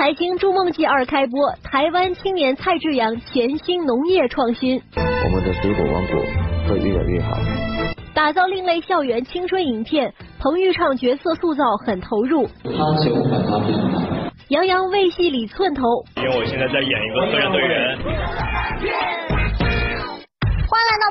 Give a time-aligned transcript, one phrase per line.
[0.00, 4.80] 台青筑梦记二开播，台湾青年蔡志阳潜心农业创新。
[4.96, 6.16] 我们的水果王国
[6.66, 7.36] 会越来越好。
[8.14, 12.48] 打造另类校园青春影片，彭昱畅角色塑造很投入。
[12.64, 12.70] 他
[14.48, 15.82] 杨洋为戏里寸头。
[16.16, 17.98] 因为我现在在演一个个人队员。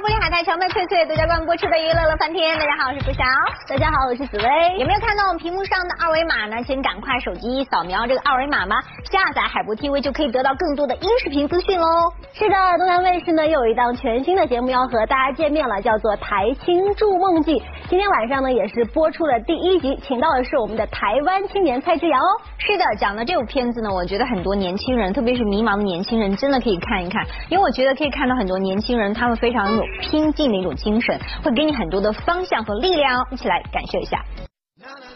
[0.02, 2.58] 欢迎来到玻璃海苔荞麦脆脆独家冠播出的娱乐乐翻天。
[2.58, 3.24] 大家好，我是付晓。
[3.68, 4.48] 大家好，我是紫薇。
[4.80, 6.64] 有没有看到我们屏幕上的二维码呢？
[6.64, 8.80] 请赶快手机扫描这个二维码吧？
[9.12, 11.86] 下载海博 TV 就可以得到更多的音视频资讯喽。
[12.32, 17.60] 是的，东南卫视呢又有一档全新的节目要和大家见面了，叫做《台青筑梦记》。
[17.90, 22.40] 今天晚上呢也是播出了第一集，请到的是我们的台湾青年蔡志阳哦。
[22.58, 29.50] 是的，讲的这部片子呢，我觉得很多年轻人，特别是迷茫的年轻人，真的可以看一看，因为我觉得可以看到很多年轻人他们非。
[29.50, 33.26] 非常有拼劲的一种精神，会给你很多的方向和力量。
[33.32, 34.24] 一起来感受一下。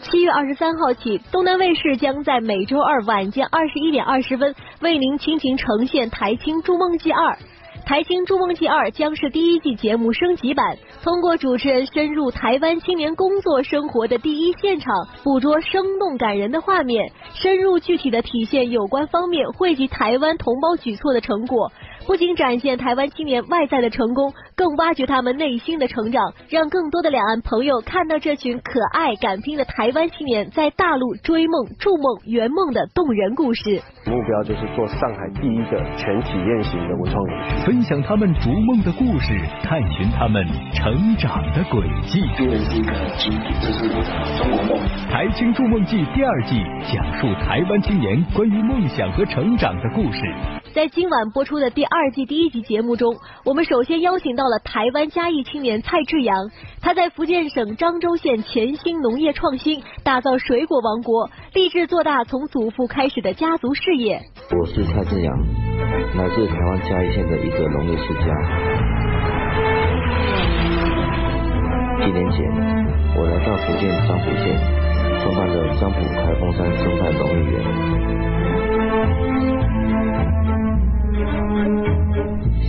[0.02, 7.32] 七月二十三号起，东南卫视将在每周二晚间二十一点二十分为您倾情呈现《台青筑梦记二》。
[7.86, 21.70] 《台青筑梦记二》将是第一季节目升级版，通过主持人深入台湾青年工作生活的第一现场，捕捉生动感人的画面，深入具体的体现有关方面汇集台湾同胞举措的成果。
[22.06, 33.80] 不仅展现台湾青年外在的成功，更挖掘他们内心的成长，让更多的两岸朋友看到这群可爱敢拼的台湾青年在大陆追梦、筑梦、圆梦的动人故事。
[34.06, 42.20] 目标就是做上海第一个全体验型的文创园区，分享他们逐梦的故事，探寻他们成长的轨迹。
[42.36, 44.86] 这是一个基地，这是中国梦。
[45.08, 50.20] 台青筑梦记第二季讲述台湾青年关于梦想和成长的故事。
[50.74, 56.50] 在今晚播出的第二季第一集节目中，我们首先邀请到了台湾嘉义青年蔡志阳。
[56.82, 64.20] 他在福建省漳州县潜心农业创新，打造水果王国，立志做大从祖父开始的家族事业。
[64.50, 65.38] 我是蔡志阳，
[66.16, 68.24] 来自台湾嘉义县的一个农业世家。
[72.04, 72.44] 几年前，
[73.14, 74.58] 我来到福建漳浦县，
[75.22, 77.62] 创办了漳浦开封山生态农业园。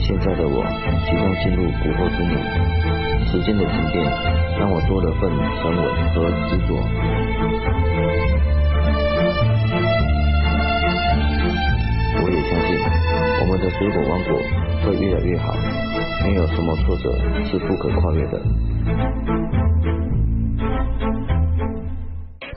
[0.05, 0.63] 现在的我
[1.09, 2.37] 即将进入古惑之年，
[3.25, 4.05] 时间的沉淀
[4.59, 5.81] 让我多了份沉稳
[6.13, 6.77] 和执着。
[12.21, 12.77] 我也相信
[13.41, 14.37] 我们的水果王国
[14.85, 15.55] 会越来越好，
[16.23, 17.09] 没有什么挫折
[17.45, 18.39] 是不可跨越的。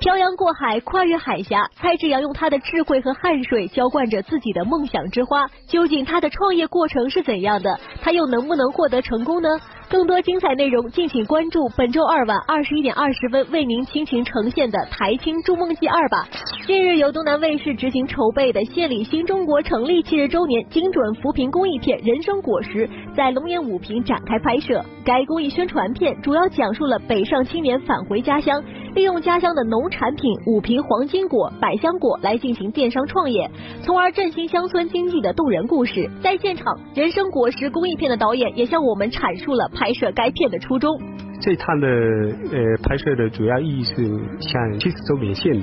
[0.08, 5.46] 漂洋过海，跨越海峡，蔡志阳用他的智慧和汗水浇灌着自己的梦想之花。
[5.66, 7.78] 究竟他的创业过程是怎样的？
[8.00, 9.50] 他又能不能获得成功呢？
[9.90, 16.26] 更多精彩内容，敬请关注本周二晚二十一点二十分为您倾情呈现的《台青筑梦记二》吧。
[16.66, 24.82] 近日，由东南卫视执行筹备的献礼新中国成立七十周年精准扶贫公益片《人生果实》在龙岩五平展开拍摄。
[25.04, 28.62] 该公益宣传片主要讲述了北上青年返回家乡。
[28.98, 33.48] 利用家乡的农产品五瓶黄金果、百香果来进行电商创业，
[33.80, 36.10] 从而振兴乡村经济的动人故事。
[36.20, 41.00] 在现场，人生果实公益片的导演也向我们阐述了拍摄该片的初衷。
[41.40, 43.94] 这趟的呃拍摄的主要意义是
[44.40, 45.62] 向七十周年献礼。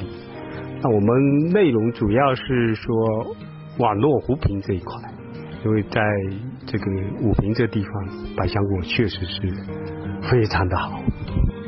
[0.81, 2.96] 那我们内容主要是说
[3.79, 4.96] 网络扶贫这一块，
[5.66, 6.02] 因为在
[6.66, 6.85] 这个
[7.22, 7.91] 五平这地方，
[8.38, 9.41] 百香果确实是
[10.22, 11.02] 非常的好。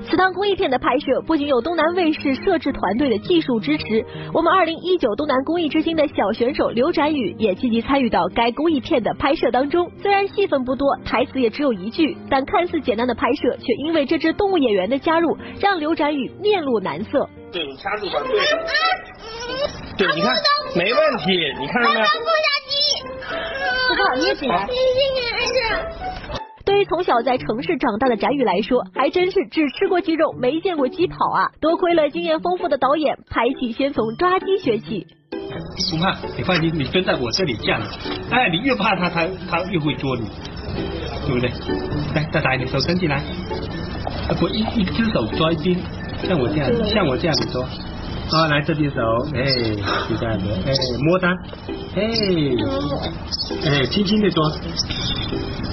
[0.10, 9.92] 此趟公益片的拍摄不仅有东南卫视摄制团队的技术支持，我们二零一九东南公益之星的小选手刘展宇也积极参与到该公益片的拍摄当中。
[10.02, 17.28] 虽然戏份不多，台词也只有一句，但看似简单的拍摄，却因为这支动物演员的加入，让刘展宇面露难色。
[17.52, 18.40] 对你掐住吧，对。
[19.98, 20.34] 对，你看，
[20.76, 22.06] 没问题，你看到没有？
[22.06, 22.12] 不
[22.46, 22.74] 下鸡。
[23.94, 24.46] 不好意思。
[26.80, 31.52] 于从小在城市长大的翟宇来说，还真是只吃过鸡肉，没见过鸡跑啊！
[31.60, 35.08] 多亏了经验丰富的导演，拍戏先从抓鸡学起。
[35.92, 37.82] 不怕，你放心，你蹲在我这里这样，
[38.30, 40.28] 哎，你越怕他，他他越会捉你，
[41.26, 41.50] 对不对？
[42.14, 43.24] 来，再打一点，手伸进来，
[44.40, 45.78] 不一一只手抓一边，
[46.24, 47.68] 像我这样，像我这样子抓。
[48.32, 49.00] 啊，来这边手，
[49.34, 49.46] 哎，
[50.10, 51.30] 就这样子，哎，摸它，
[51.96, 52.04] 哎，
[53.66, 54.44] 哎，轻轻的抓，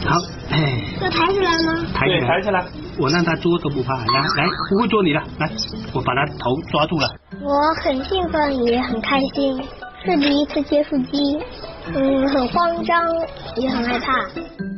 [0.06, 0.20] 好。
[0.50, 1.84] 哎，要抬起来吗？
[1.94, 2.64] 抬起来，抬起来。
[2.96, 4.04] 我让他捉都不怕，来
[4.36, 5.50] 来，不会捉你了，来，
[5.92, 7.08] 我把他头抓住了。
[7.42, 7.50] 我
[7.82, 9.60] 很兴奋，也很开心，
[10.04, 11.38] 是第一次接触鸡，
[11.94, 13.08] 嗯，很慌张，
[13.56, 14.28] 也很害怕。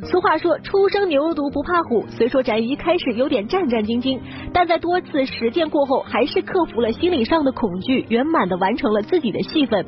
[0.06, 2.06] 俗话说，初生牛犊不怕虎。
[2.10, 4.20] 虽说翟鱼一开始有点战战兢兢，
[4.52, 9.84] 但在多次实践过后，还是克服了心理上的恐惧，圆满的完成了自己的戏份。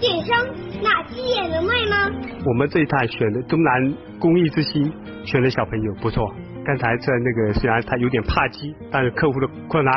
[0.00, 0.36] 电商
[0.82, 2.10] 那鸡也能卖吗？
[2.44, 4.92] 我们这一代选的东南公益之星，
[5.24, 6.30] 选的小朋友不错。
[6.66, 9.94] 刚才在那个虽然他有点怕鸡，但是克服的困难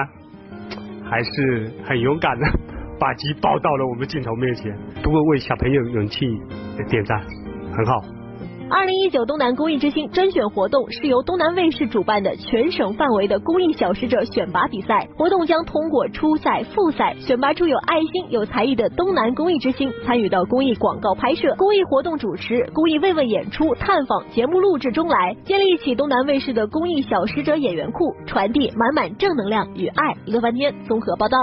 [1.03, 2.45] 还是很勇敢的，
[2.99, 6.25] 把鸡抱到了我们镜头面前，不过为小朋友勇气
[6.89, 7.19] 点赞，
[7.75, 7.93] 很好。
[8.69, 30.13] 二零一九东南公益之星甄选活动是由东南卫视主办的全省范围的公益小使者选拔比赛，活动将通过初赛、复赛选拔出有爱心、有才艺的东南公益之星，参与到公益广告拍摄、公益活动主持、公益慰问演出、探访、节目录制中来，建立起东南卫视的公益小使者演员库，传递满满正能量与爱。
[30.25, 31.37] 乐翻天综合报道。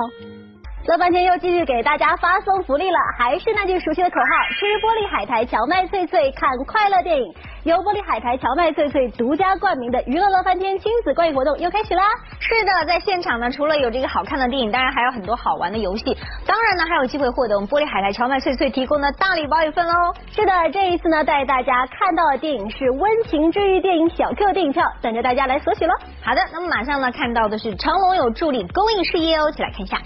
[0.87, 7.35] 乐半天又继续给大家发送福利了，还是那句熟悉的口号：吃玻璃海苔荞麦脆脆，看快乐电影。
[7.65, 12.03] 由玻璃海苔荞麦脆脆独家冠名的娱乐乐翻天亲子观影活动又开始啦！
[12.39, 16.05] 是的，在现场呢，除了有这个好看的电影，当然还有很多好玩的游戏，
[16.47, 20.13] 当然呢，还有机会获得我们玻璃海苔荞麦脆脆提供的大礼包一份喽。
[20.37, 25.95] 是的，这一次呢，带大家看到的电影是温情治愈电影小 Q 电影票，等着大家来索取喽。
[26.23, 29.97] 好的，那么马上呢，看到的是成龙有助力公益事业哦，一起来看一下。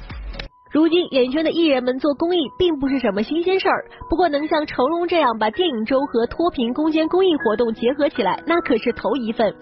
[0.71, 3.87] 如今，演艺圈的艺人们做公益并不是什么新鲜事儿。
[4.11, 9.55] 不过，能像成龙这样把电影周和脱贫攻坚公益活动结合起来，那可是头一份。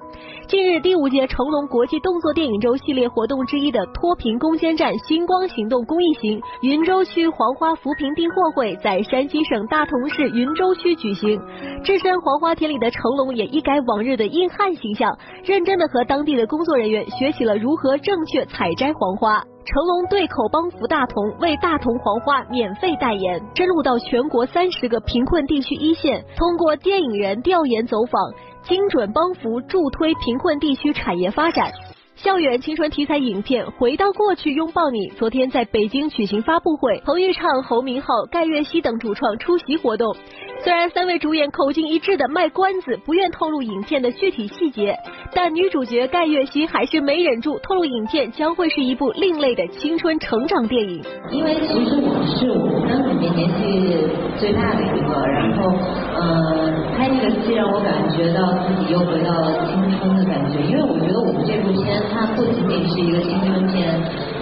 [0.49, 11.41] 近日，第五届成龙国际动作电影周系列活动之一的脱贫攻坚战星光行动公益行云州区黄花扶贫订货会在山西省大同市云州区举行。
[11.83, 19.43] 置身黄花田里的成龙也一改往日的硬汉形象，认真的和当地的工作人员学习了如何正确采摘黄花。
[19.67, 28.23] 成龙对口帮扶大同，为大同黄花免费代言，深入到全国三十个贫困地区一线，通过电影人调研走访，
[28.69, 31.71] 精准帮扶助推贫困地区产业发展。
[32.17, 40.17] 校园青春题材影片《回到过去拥抱你》昨天在北京举行发布会，彭昱畅、侯明昊、盖月熙等主创出席活动。
[40.65, 44.97] 虽然三位主演口径一致的卖关子，不愿透露影片的具体细节，
[45.33, 51.03] 但女主角盖月熙还是没忍住透露，影片将会是一部另类的青春成长电影。
[51.31, 54.09] 因为其实我是我们三个里面年纪
[54.39, 55.71] 最大的一个，然后
[56.17, 63.95] 呃拍这个戏让我感觉到自己又回到了青春的感觉，因为我觉得我们这部片它不仅仅是一个青春片，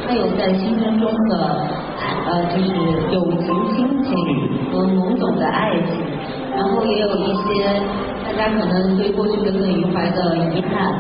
[0.07, 1.67] 它有在青春中的
[2.27, 2.71] 呃就是
[3.13, 4.15] 友情亲情
[4.73, 6.01] 和懵懂的爱情。
[6.55, 7.83] 然后也有一些
[8.25, 10.95] 大家可能对过去耿耿于怀的遗憾，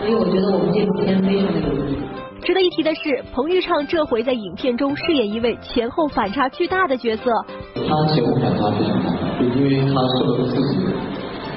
[0.00, 2.02] 所以我觉得我们这部片非常的有意思。
[2.42, 7.32] 值得一提的是，彭昱畅这回在影片中饰演一位前后反差巨大的角色。
[7.74, 9.10] 他前后反差非常大，
[9.56, 10.78] 因为他说的自己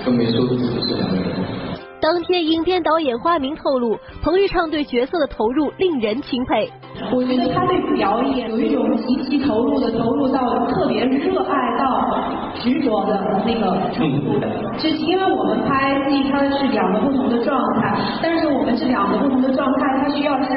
[0.06, 1.26] 跟没说的自己是两个人。
[2.02, 6.68] 当天，影片导演花明透露，彭昱畅对角色的投入令人钦佩。
[7.14, 12.18] 我觉得他对表演有一种极其投入的，投入到特别热爱到
[12.56, 14.34] 执着的那个程度。
[14.80, 20.50] 是因为我们拍戏，它是两个不同的状态，但是我们这两个不同的状态，它需要是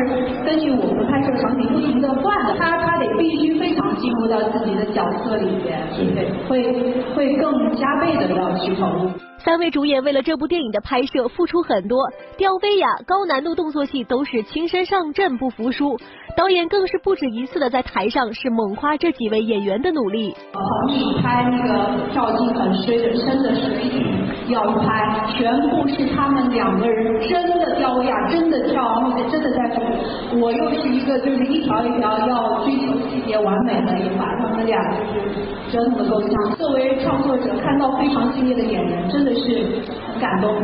[0.47, 2.55] 根据我们拍摄场景不停的换的。
[2.57, 6.73] 他他得必须非常进入到自己的角色里边，对，会
[7.15, 9.11] 会更加倍的要去投入。
[9.45, 12.09] 三位主演为了这部电影的拍摄付出很多，
[12.39, 15.99] 吊威亚、高难度动作戏都是亲身上阵不服输。
[16.35, 20.35] 导演更是不止一次的在台上是猛夸这几位演员的努力。
[20.53, 24.03] 彭毅拍那个跳进很深的深的水里
[24.49, 29.34] 要拍，全部是他们两个人真的吊威亚，真的跳，而且真的在浮。
[30.45, 35.41] 我又是一个就是一条一条要追求细节完美的一把，他们俩就是
[35.73, 36.55] 真的够呛。
[36.59, 39.65] 作为创作者，看到非常敬业的演员，真的是
[40.07, 40.55] 很感动。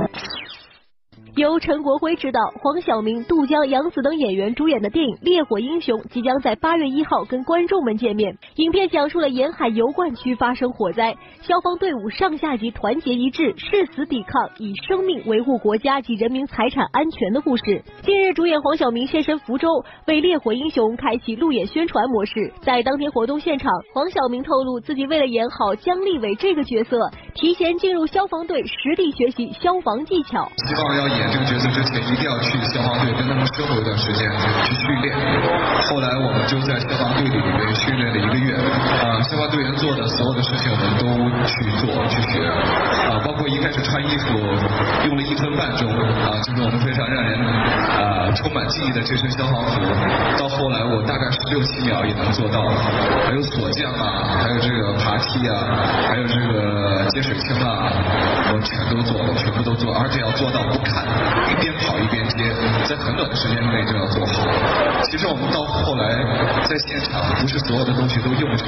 [1.36, 8.36] 由陈国辉执导，黄晓明、杜江、杨紫等演员主演的电影《烈火英雄》即将在八月一号跟观众们见面。
[8.56, 17.84] 影片讲述了沿海油罐区发生火灾，消防队伍上下级团结一致，誓死抵抗，以生命维护国家及人民财产安全的故事。
[18.02, 22.52] 近日，主演黄晓明现身福州，为《烈火英雄》开启路演宣传模式。
[22.60, 30.48] 在当天活动现场，黄晓明透露，自己为了演好姜立伟这个角色，提前进入消防队实地学习消防技巧。
[30.56, 34.24] 希望要演这个角色之前，一定要去消防队跟他们生活一段时间
[34.64, 35.12] 去训练。
[35.92, 41.04] 后来我们就在消防队里面训练了一个月，啊，消防队员做的所有的事情我们都
[41.44, 42.40] 去做去学，
[43.12, 44.32] 啊，包括一开始穿衣服
[45.06, 45.92] 用了一分半钟，
[46.24, 49.76] 啊，就是我们非常让人啊充满记忆的这身消防服，
[50.40, 52.64] 到后来我大概十六七秒也能做到，
[53.28, 55.52] 还有锁匠啊，还有这个爬梯啊，
[56.08, 57.92] 还有这个接水枪啊，
[58.52, 61.06] 我全都做了，全部都做，而且要做到不看。
[61.50, 62.50] 一边跑一边接，
[62.88, 64.42] 在很短的时间内就要做好。
[65.04, 66.10] 其实我们到后来
[66.66, 68.66] 在现场，不是所有的东西都用上，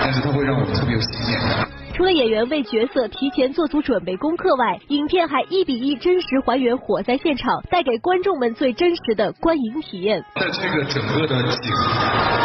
[0.00, 1.77] 但是它会让我们特别有信念感。
[1.98, 10.22] 除了演员为角色提前做足准备功课外，影片还一比一真实还原火灾现场，带给观众们最真实的观影体验。
[10.36, 11.74] 在这个整个的景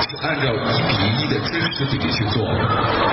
[0.09, 2.41] 是按照一比一的真实比例去做，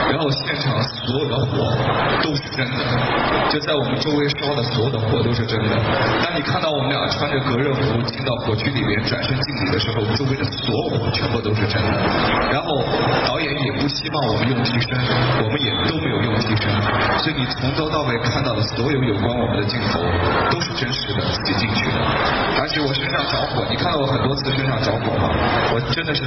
[0.09, 1.77] 然后现场所有的火
[2.25, 5.77] 都是真的，就在我们周围烧的所有的火都是真的。
[6.25, 12.01] 当你看到我们俩穿着隔热服进到火区里面转身敬礼的时候，周围的所有火全部都是真的。
[12.51, 12.81] 然后
[13.29, 14.97] 导演也不希望我们用替身，
[15.45, 16.30] 我们也都没有用。
[16.37, 16.71] 替身，
[17.19, 20.01] 所以你从头到尾看到的所有有关我们的镜头
[20.51, 21.99] 都是真实的，自己进去的。
[22.61, 25.31] 而且我身上着火，你看到我很多次身上着火吗？
[25.73, 26.23] 我真的是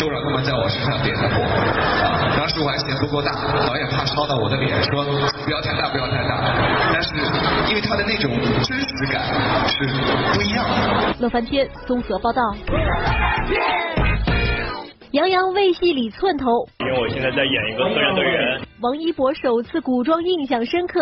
[0.00, 1.42] 都让他们在我身上点的火。
[1.42, 3.32] 啊，当时我还嫌不够大，
[3.66, 6.42] 导演怕烧到我的脸，说不要太大，不要太大。
[6.92, 7.14] 但是
[7.68, 8.30] 因为他的那种
[8.62, 9.22] 真实感
[9.68, 9.86] 是
[10.34, 11.14] 不一样的。
[11.20, 12.42] 乐翻天综合报道。
[15.12, 18.60] 杨洋为戏里寸头，因为我现在在演一个特战队员。
[18.80, 21.00] 王一博首次古装印象深刻，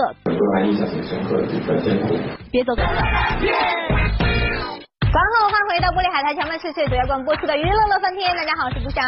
[0.65, 1.43] 印象挺深刻。
[2.51, 2.75] 别走。
[5.67, 8.31] 回到玻璃海苔，强曼岁岁主要冠播出的娱乐乐翻天。
[8.37, 9.03] 大家好，我是不祥。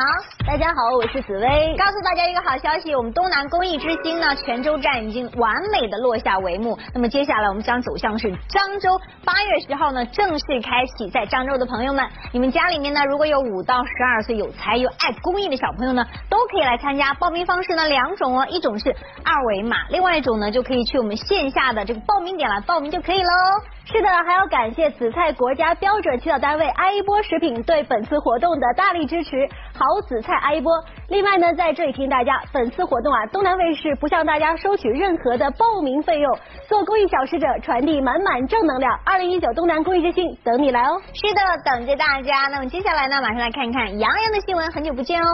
[0.45, 1.77] 大家好，我是紫薇。
[1.79, 6.77] 告诉大家一个好消息，我们东南公益之星呢，泉州站已经完美的落下帷幕。
[6.93, 11.09] 那么接下来我们将走向是漳州，八月十号呢正式开启。
[11.11, 17.15] 在漳州的朋友们，你们家里面呢如果有五到十二岁有才有爱公益的小朋友呢，都可以来参加。
[17.15, 18.91] 报名方式呢两种哦，一种是
[19.25, 23.29] 二维码，另外一种呢就可以去我们线下的这个报名点来报名就可以喽。
[23.91, 30.71] 是的，还要感谢紫菜国家标准起草单位爱一波食品对本次活动的大力支持，好紫菜爱一波。
[31.09, 38.95] 另外呢，在这里提醒大家，本次活动啊，东南卫视不向大家收取任何的报名费用，做公益小使者，传递满满正能量。
[39.07, 41.01] 二零一九东南公益之星等你来哦。
[41.15, 42.47] 是的，等着大家。
[42.51, 45.27] 那么接下来呢，马上来看一看杨洋的新闻，很久不见哦。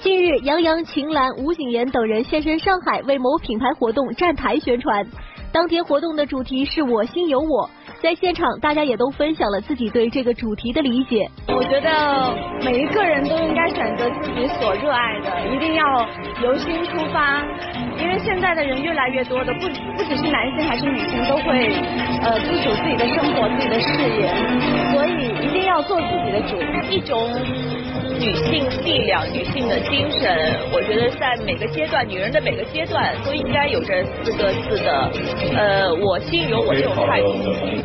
[0.00, 5.06] 近日，杨洋、秦岚、吴谨言等人现身上海，为某品牌活动站台宣传。
[5.54, 7.70] 当天活动的主题是我心有我，
[8.02, 11.26] 在现场大家也都分享了自己对这个主题的理解。
[11.48, 16.06] 我觉得每一个人都应该选择自己所热爱的，一定要
[16.42, 17.42] 由心出发，
[17.98, 21.72] 因为现在的人越来越多的不不只是男性还是女性都会
[22.22, 24.28] 呃自主自己的生活、自己的事业，
[24.92, 26.58] 所以一定要做自己的主。
[26.90, 27.28] 一种
[28.20, 30.36] 女性力量、女性的精神，
[30.72, 35.10] 我觉得在每个阶段，女人的每个阶段都应该有着四个字的。
[35.56, 37.34] 呃，我心有我这种态度。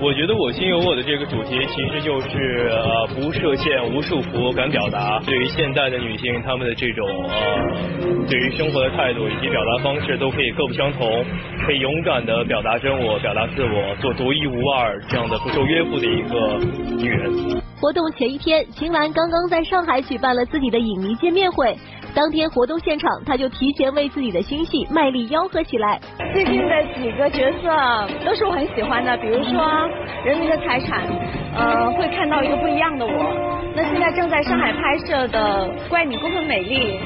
[0.02, 5.20] 我觉得我心有我的这个主题，其实就是呃不设限、无束缚，敢表达。
[5.26, 11.26] 对于现代的女性，她们的这种呃对于生活的态度以及表达方式都可以各不相同，
[11.66, 16.58] 可以勇敢的表达真我，表达自我，做独一无二这样的不受约束的一个
[16.96, 17.62] 女人。
[17.82, 21.76] 活动前一天，秦岚刚刚在上海举办了自己的影迷见面会。
[22.16, 26.00] 当天活动现场，他就提前为自己的新戏卖力吆喝起来。
[26.34, 29.52] 最近的几个角色都是我很喜欢的，比如说
[30.26, 31.08] 《人民的财产》，
[31.56, 33.60] 呃，会看到一个不一样的我。
[33.76, 36.98] 那现在正在上海拍摄的《怪你过分美丽》。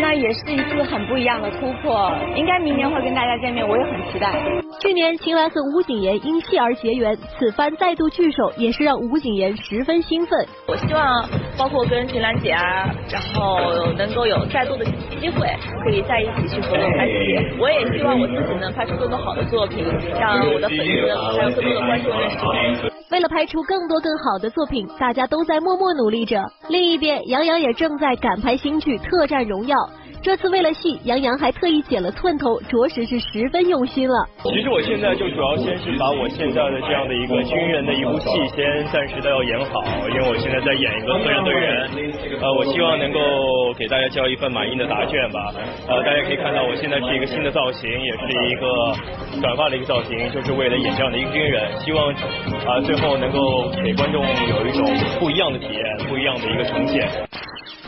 [0.00, 4.32] 那也是一次很不一样的突破，应该明年会跟大家见面，我也很期待。
[4.80, 10.46] 去年秦岚和吴谨言因戏而结缘，此番再度聚首，也是让吴谨言十分兴奋。
[10.68, 11.26] 我希望
[11.56, 15.48] 包括跟秦岚姐啊，然后能够有再多的机会
[15.84, 17.58] 可以在一起去合作拍戏。
[17.58, 19.84] 我也希望我自己能拍出更多好的作品，
[20.20, 22.90] 让我的粉丝还有更多的观众认识我。
[23.10, 26.42] 为了拍出更多更好的作品，大家都在默默努力着。
[26.68, 29.76] 另一边，杨洋也正在赶拍新剧《特战荣耀》。
[30.24, 34.24] 这次为了戏，杨洋还特意剪了寸头，着实是十分用心了。
[34.40, 42.40] 其实我现在就主要先是把我现在的这样的一个军人的一部戏先暂时的要演好，因为我现在在演一个特战队员。
[42.40, 43.20] 呃，我希望能够
[43.76, 45.52] 给大家交一份满意的答卷吧。
[45.86, 48.96] 呃，大家可以看到我现在是一个新的造型，也是一个
[49.42, 51.68] 短发的一个造型，就是为了演这样的一个军人。
[51.84, 52.08] 希望
[52.64, 54.88] 啊，最后能够给观众有一种
[55.20, 57.04] 不一样的体验，不一样的一个呈现。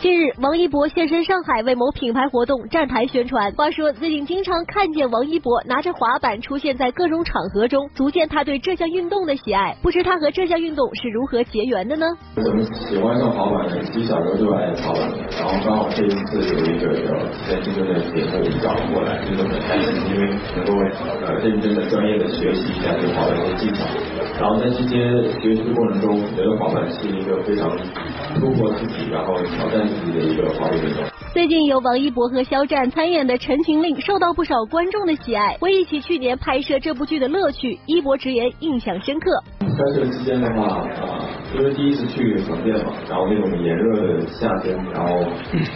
[0.07, 3.51] 近日，王一博现身上海为某品牌活动站台宣传。
[3.55, 9.77] 话说，最近经常看见王一博拿着滑板出现在各种场合中，足见他对这项运动的喜爱。
[9.83, 12.07] 不知他和这项运动是如何结缘的呢？
[12.37, 13.83] 怎么喜欢上滑板呢？
[13.83, 15.11] 其实小时候就爱滑板，
[15.41, 17.11] 然后刚好这一次有一个叫
[17.51, 20.73] 在竞争的节目找过来，真的很开心，因为能够
[21.27, 23.85] 呃认真的、专业的学习一下这个滑板的技巧。
[24.39, 27.77] 然后在这些学习的过程中，觉得滑板是一个非常
[28.39, 29.96] 突破自己，然后挑战。
[31.33, 35.57] 最近由王一博和肖战参演的《陈情令》受到不少观众的喜爱。
[35.61, 39.31] 回忆起去年拍摄这部剧的乐趣，一博直言印象深刻。
[39.61, 45.15] 拍摄期间的话，啊，因为第一次去横店嘛，然后那种炎热的夏天，然后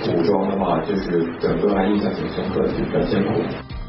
[0.05, 3.41] 古装的话，就是整个还印象挺深刻的，比较艰苦。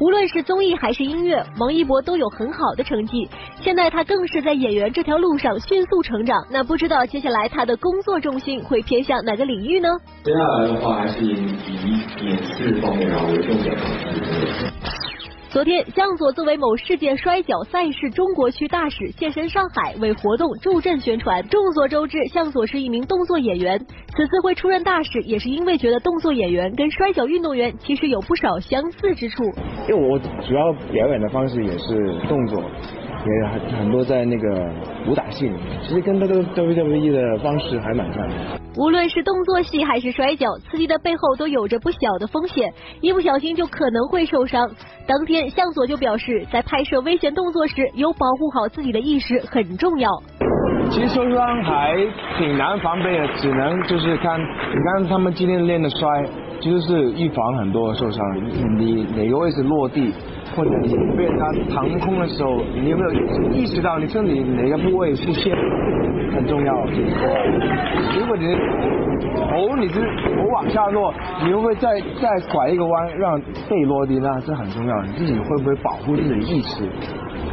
[0.02, 3.30] 无论是综艺还是音乐，王一博都有很好的成绩。
[3.60, 6.44] 现在他更是在演员这条路上迅速成长。
[6.50, 9.88] 那不知道接下来他的工作重心会偏向哪个领域呢？
[10.24, 13.76] 接下来的话，还是以影视方面然后为重点。
[15.52, 21.46] 昨天，向佐作为某世界摔角赛事中国区大使现身上海，为活动助阵宣传。
[21.48, 23.78] 众所周知，向佐是一名动作演员，
[24.16, 29.44] 此次会出任大使，也是因为觉得动作演员跟摔跤运动员其实有不少相似之处。
[29.86, 32.64] 因为我主要表演的方式也是动作。
[33.24, 34.68] 也很很多在那个
[35.06, 38.34] 武打戏里面，其实跟那个 WWE 的方式还蛮像的。
[38.76, 44.68] 无论是动作戏还是摔跤，刺激的背后都有着不小的风险，一不小心就可能会受伤。
[45.06, 50.10] 当天向佐就表示，在拍摄危险动作时，有保护好自己的意识很重要。
[50.90, 51.96] 其实受伤还
[52.38, 56.08] 挺难防备的，只能就是看，你看他们今天练的摔，
[56.60, 58.20] 其实是预防很多受伤。
[58.78, 60.12] 你哪个位置落地？
[60.54, 63.12] 或者你被他腾空的时候，你有没有
[63.52, 65.56] 意识到你身体哪个部位出现？
[66.34, 66.74] 很重要。
[68.18, 68.54] 如果你
[69.36, 71.12] 头你是头往下落，
[71.44, 74.18] 你会不会再再拐一个弯让背落地？
[74.18, 75.02] 那是很重要。
[75.02, 76.88] 你自己会不会保护自己的意识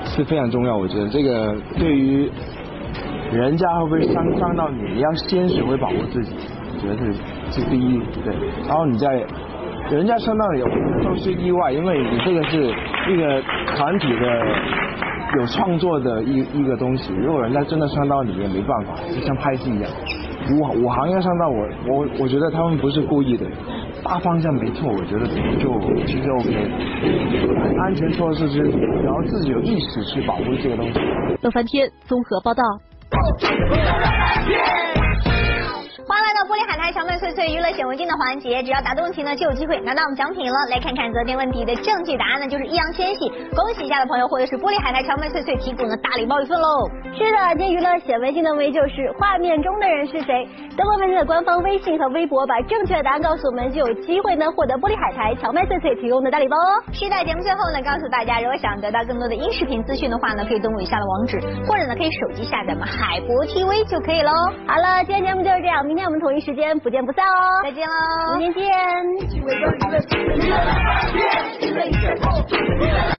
[0.06, 0.78] 是非常重要。
[0.78, 2.32] 我觉得这个对于
[3.34, 6.34] 人家会不会伤伤到你，你要先学会保护自己，
[6.74, 7.14] 我觉得是
[7.52, 8.34] 是第一对。
[8.68, 9.24] 然后你再。
[9.92, 10.62] 人家伤到你
[11.04, 12.64] 都是意外，因为你这个是
[13.12, 13.42] 一个
[13.76, 14.46] 团体的
[15.40, 17.12] 有创作的一一个东西。
[17.14, 19.90] 如果人家真的伤到你，也没办法，就像拍戏一样。
[20.52, 23.46] 五五行要上到我，我我觉得他们不是故意的，
[24.04, 25.26] 大方向没错，我觉得
[25.58, 26.50] 就其实 OK。
[27.80, 28.62] 安全措施是，
[29.04, 31.00] 然后自己有意识去保护这个东西。
[31.42, 32.64] 乐翻天综合报道。
[36.10, 40.58] 欢迎来到玻璃海苔荞麦脆脆娱乐显微镜的环节，只要答对问题呢，就有机会拿到我们奖品了。
[40.66, 43.30] 来看看昨天问题的正确答案呢，就是易烊千玺。
[43.54, 46.90] 恭喜一下的朋友获得是玻璃海苔荞麦脆脆提供的大礼包一份喽。
[47.14, 50.50] 是的，今天娱乐显微镜的微就是画面中的人是谁？
[50.74, 56.82] 登录微信的官方微信和微博，把正确的答案告诉我们，就有机会呢获得玻璃海苔荞麦脆脆提供的大礼包哦。
[56.92, 61.38] 是的，节目最后呢，告诉大家，如果想得到更多的音视频资讯的话呢，可以登录以下的网址，
[61.70, 64.32] 或者呢可以手机下载我们海博 TV 就可以喽。
[64.66, 66.80] 好了，今天节目就是这样，明天我们同一时间。
[66.80, 67.62] 不见不散哦！
[67.64, 68.38] 再见喽！
[68.38, 68.64] 明天
[72.80, 73.00] 见。